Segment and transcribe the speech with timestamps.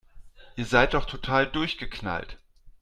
[0.55, 2.39] Ihr seid doch total durchgeknallt